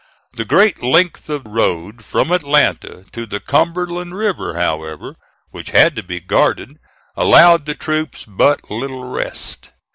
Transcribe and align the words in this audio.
The 0.33 0.45
great 0.45 0.81
length 0.81 1.29
of 1.29 1.45
road 1.45 2.03
from 2.03 2.31
Atlanta 2.31 3.05
to 3.11 3.27
the 3.27 3.39
Cumberland 3.39 4.15
River, 4.15 4.55
however, 4.59 5.15
which 5.51 5.69
had 5.69 5.95
to 5.95 6.01
be 6.01 6.19
guarded, 6.19 6.79
allowed 7.15 7.67
the 7.67 7.75
troops 7.75 8.25
but 8.25 8.71
little 8.71 9.05
rest. 9.05 9.73